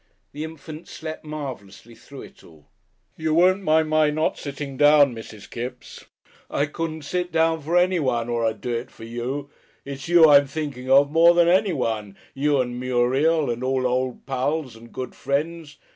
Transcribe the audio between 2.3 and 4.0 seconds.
all. "You won't mind